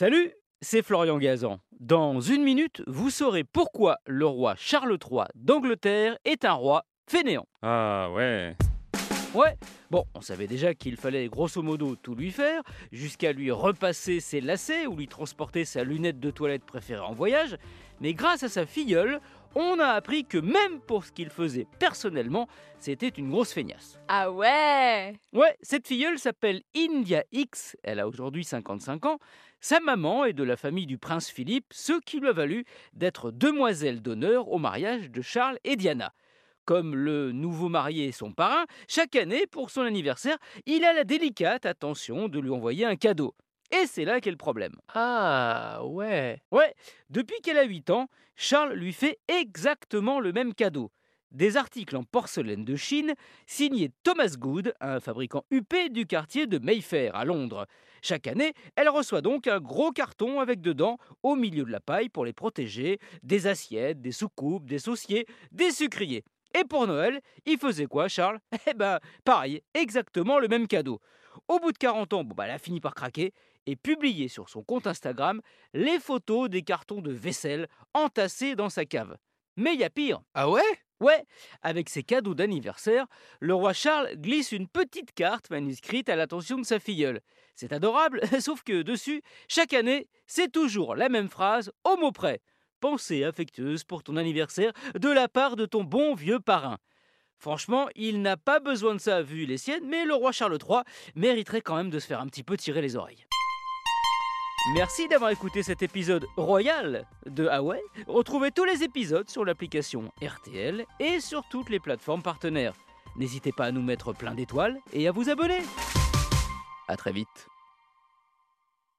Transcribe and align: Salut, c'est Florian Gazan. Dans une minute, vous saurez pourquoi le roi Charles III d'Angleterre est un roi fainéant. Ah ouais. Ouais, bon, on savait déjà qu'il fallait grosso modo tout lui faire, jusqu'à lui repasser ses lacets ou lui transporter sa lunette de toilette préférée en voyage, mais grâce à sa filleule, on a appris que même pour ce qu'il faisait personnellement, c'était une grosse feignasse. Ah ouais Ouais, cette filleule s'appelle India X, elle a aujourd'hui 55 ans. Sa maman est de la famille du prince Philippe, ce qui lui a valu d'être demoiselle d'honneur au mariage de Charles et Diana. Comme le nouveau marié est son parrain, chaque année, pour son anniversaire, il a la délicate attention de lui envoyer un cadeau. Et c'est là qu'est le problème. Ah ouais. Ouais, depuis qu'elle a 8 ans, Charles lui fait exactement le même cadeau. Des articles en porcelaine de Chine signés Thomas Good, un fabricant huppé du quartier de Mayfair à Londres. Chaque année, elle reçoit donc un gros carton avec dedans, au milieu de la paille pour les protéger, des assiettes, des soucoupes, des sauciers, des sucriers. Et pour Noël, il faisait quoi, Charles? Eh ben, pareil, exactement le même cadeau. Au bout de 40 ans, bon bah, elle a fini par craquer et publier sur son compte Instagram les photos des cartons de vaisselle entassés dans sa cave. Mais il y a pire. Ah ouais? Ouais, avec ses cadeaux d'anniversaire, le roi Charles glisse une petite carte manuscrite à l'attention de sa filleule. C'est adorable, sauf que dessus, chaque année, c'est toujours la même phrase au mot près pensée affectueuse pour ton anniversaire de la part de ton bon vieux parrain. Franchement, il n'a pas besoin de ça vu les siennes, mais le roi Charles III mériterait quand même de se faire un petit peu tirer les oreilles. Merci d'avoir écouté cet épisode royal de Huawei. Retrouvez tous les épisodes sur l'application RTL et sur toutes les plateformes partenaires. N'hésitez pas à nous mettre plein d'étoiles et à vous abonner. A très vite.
Salut, 0.00 0.32
c'est 0.62 0.82
Florian 0.82 1.18
Gazan. 1.18 1.60
Dans 1.78 2.22
une 2.22 2.42
minute, 2.42 2.82
vous 2.86 3.10
saurez 3.10 3.44
pourquoi 3.44 3.98
le 4.06 4.24
roi 4.24 4.54
Charles 4.56 4.96
III 4.96 5.24
d'Angleterre 5.34 6.16
est 6.24 6.46
un 6.46 6.54
roi 6.54 6.86
fainéant. 7.06 7.46
Ah 7.60 8.08
ouais. 8.14 8.56
Ouais, 9.34 9.58
bon, 9.90 10.06
on 10.14 10.22
savait 10.22 10.46
déjà 10.46 10.72
qu'il 10.72 10.96
fallait 10.96 11.28
grosso 11.28 11.60
modo 11.60 11.96
tout 11.96 12.14
lui 12.14 12.30
faire, 12.30 12.62
jusqu'à 12.92 13.34
lui 13.34 13.50
repasser 13.50 14.20
ses 14.20 14.40
lacets 14.40 14.86
ou 14.86 14.96
lui 14.96 15.06
transporter 15.06 15.66
sa 15.66 15.84
lunette 15.84 16.18
de 16.18 16.30
toilette 16.30 16.64
préférée 16.64 17.04
en 17.04 17.12
voyage, 17.12 17.58
mais 18.00 18.14
grâce 18.14 18.42
à 18.42 18.48
sa 18.48 18.64
filleule, 18.64 19.20
on 19.54 19.78
a 19.78 19.86
appris 19.86 20.24
que 20.24 20.38
même 20.38 20.80
pour 20.80 21.04
ce 21.04 21.12
qu'il 21.12 21.30
faisait 21.30 21.66
personnellement, 21.78 22.48
c'était 22.78 23.08
une 23.08 23.30
grosse 23.30 23.52
feignasse. 23.52 23.98
Ah 24.08 24.30
ouais 24.30 25.14
Ouais, 25.32 25.56
cette 25.62 25.86
filleule 25.86 26.18
s'appelle 26.18 26.62
India 26.76 27.24
X, 27.32 27.76
elle 27.82 28.00
a 28.00 28.08
aujourd'hui 28.08 28.44
55 28.44 29.06
ans. 29.06 29.18
Sa 29.60 29.80
maman 29.80 30.24
est 30.24 30.32
de 30.32 30.42
la 30.44 30.56
famille 30.56 30.86
du 30.86 30.96
prince 30.98 31.28
Philippe, 31.28 31.66
ce 31.70 32.00
qui 32.00 32.20
lui 32.20 32.28
a 32.28 32.32
valu 32.32 32.64
d'être 32.94 33.30
demoiselle 33.30 34.00
d'honneur 34.00 34.48
au 34.48 34.58
mariage 34.58 35.10
de 35.10 35.20
Charles 35.20 35.58
et 35.64 35.76
Diana. 35.76 36.14
Comme 36.64 36.94
le 36.94 37.32
nouveau 37.32 37.68
marié 37.68 38.08
est 38.08 38.12
son 38.12 38.32
parrain, 38.32 38.64
chaque 38.88 39.16
année, 39.16 39.46
pour 39.46 39.70
son 39.70 39.82
anniversaire, 39.82 40.38
il 40.66 40.84
a 40.84 40.92
la 40.92 41.04
délicate 41.04 41.66
attention 41.66 42.28
de 42.28 42.38
lui 42.38 42.50
envoyer 42.50 42.84
un 42.84 42.96
cadeau. 42.96 43.34
Et 43.72 43.86
c'est 43.86 44.04
là 44.04 44.20
qu'est 44.20 44.30
le 44.30 44.36
problème. 44.36 44.74
Ah 44.94 45.80
ouais. 45.84 46.40
Ouais, 46.50 46.74
depuis 47.08 47.40
qu'elle 47.42 47.58
a 47.58 47.64
8 47.64 47.90
ans, 47.90 48.08
Charles 48.36 48.74
lui 48.74 48.92
fait 48.92 49.18
exactement 49.28 50.20
le 50.20 50.32
même 50.32 50.54
cadeau. 50.54 50.90
Des 51.30 51.56
articles 51.56 51.96
en 51.96 52.02
porcelaine 52.02 52.64
de 52.64 52.74
Chine 52.74 53.14
signés 53.46 53.92
Thomas 54.02 54.34
Good, 54.36 54.74
un 54.80 54.98
fabricant 54.98 55.44
huppé 55.52 55.88
du 55.88 56.04
quartier 56.04 56.48
de 56.48 56.58
Mayfair 56.58 57.14
à 57.14 57.24
Londres. 57.24 57.66
Chaque 58.02 58.26
année, 58.26 58.52
elle 58.74 58.88
reçoit 58.88 59.20
donc 59.20 59.46
un 59.46 59.60
gros 59.60 59.92
carton 59.92 60.40
avec 60.40 60.60
dedans, 60.60 60.98
au 61.22 61.36
milieu 61.36 61.64
de 61.64 61.70
la 61.70 61.78
paille 61.78 62.08
pour 62.08 62.24
les 62.24 62.32
protéger, 62.32 62.98
des 63.22 63.46
assiettes, 63.46 64.00
des 64.00 64.10
soucoupes, 64.10 64.66
des 64.66 64.80
sauciers, 64.80 65.26
des 65.52 65.70
sucriers. 65.70 66.24
Et 66.58 66.64
pour 66.64 66.88
Noël, 66.88 67.20
il 67.46 67.58
faisait 67.58 67.86
quoi, 67.86 68.08
Charles? 68.08 68.40
Eh 68.66 68.74
ben, 68.74 68.98
pareil, 69.24 69.62
exactement 69.74 70.40
le 70.40 70.48
même 70.48 70.66
cadeau. 70.66 71.00
Au 71.50 71.58
bout 71.58 71.72
de 71.72 71.78
40 71.78 72.12
ans, 72.12 72.22
bon 72.22 72.36
bah, 72.36 72.44
elle 72.44 72.52
a 72.52 72.58
fini 72.60 72.78
par 72.80 72.94
craquer 72.94 73.32
et 73.66 73.74
publier 73.74 74.28
sur 74.28 74.48
son 74.48 74.62
compte 74.62 74.86
Instagram 74.86 75.40
les 75.74 75.98
photos 75.98 76.48
des 76.48 76.62
cartons 76.62 77.00
de 77.00 77.10
vaisselle 77.10 77.66
entassés 77.92 78.54
dans 78.54 78.68
sa 78.68 78.84
cave. 78.84 79.16
Mais 79.56 79.74
il 79.74 79.80
y 79.80 79.84
a 79.84 79.90
pire. 79.90 80.20
Ah 80.32 80.48
ouais? 80.48 80.62
Ouais, 81.00 81.24
avec 81.62 81.88
ses 81.88 82.04
cadeaux 82.04 82.36
d'anniversaire, 82.36 83.06
le 83.40 83.52
roi 83.52 83.72
Charles 83.72 84.14
glisse 84.14 84.52
une 84.52 84.68
petite 84.68 85.12
carte 85.12 85.50
manuscrite 85.50 86.08
à 86.08 86.14
l'attention 86.14 86.56
de 86.56 86.64
sa 86.64 86.78
filleule. 86.78 87.20
C'est 87.56 87.72
adorable, 87.72 88.20
sauf 88.40 88.62
que 88.62 88.82
dessus, 88.82 89.20
chaque 89.48 89.72
année, 89.72 90.06
c'est 90.28 90.52
toujours 90.52 90.94
la 90.94 91.08
même 91.08 91.28
phrase 91.28 91.72
au 91.82 91.96
mot 91.96 92.12
près 92.12 92.40
pensée 92.80 93.24
affectueuse 93.24 93.84
pour 93.84 94.02
ton 94.02 94.16
anniversaire 94.16 94.72
de 94.98 95.08
la 95.08 95.28
part 95.28 95.56
de 95.56 95.66
ton 95.66 95.84
bon 95.84 96.14
vieux 96.14 96.40
parrain. 96.40 96.78
Franchement, 97.40 97.88
il 97.96 98.20
n'a 98.20 98.36
pas 98.36 98.60
besoin 98.60 98.94
de 98.94 99.00
ça 99.00 99.22
vu 99.22 99.46
les 99.46 99.56
siennes, 99.56 99.86
mais 99.88 100.04
le 100.04 100.14
roi 100.14 100.30
Charles 100.30 100.58
III 100.62 100.80
mériterait 101.14 101.62
quand 101.62 101.74
même 101.74 101.88
de 101.88 101.98
se 101.98 102.06
faire 102.06 102.20
un 102.20 102.26
petit 102.26 102.42
peu 102.42 102.58
tirer 102.58 102.82
les 102.82 102.96
oreilles. 102.96 103.26
Merci 104.74 105.08
d'avoir 105.08 105.30
écouté 105.30 105.62
cet 105.62 105.82
épisode 105.82 106.26
royal 106.36 107.06
de 107.24 107.44
Huawei. 107.44 107.82
Retrouvez 108.06 108.50
tous 108.50 108.66
les 108.66 108.82
épisodes 108.82 109.30
sur 109.30 109.46
l'application 109.46 110.12
RTL 110.22 110.84
et 111.00 111.20
sur 111.20 111.42
toutes 111.48 111.70
les 111.70 111.80
plateformes 111.80 112.22
partenaires. 112.22 112.74
N'hésitez 113.16 113.52
pas 113.52 113.64
à 113.64 113.72
nous 113.72 113.82
mettre 113.82 114.12
plein 114.12 114.34
d'étoiles 114.34 114.78
et 114.92 115.08
à 115.08 115.12
vous 115.12 115.30
abonner. 115.30 115.62
A 116.88 116.96
très 116.98 117.12
vite. 117.12 117.49